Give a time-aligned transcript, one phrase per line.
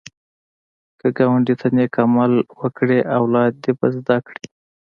[0.99, 4.45] که ګاونډي ته نېک عمل وکړې، اولاد دې به زده کړي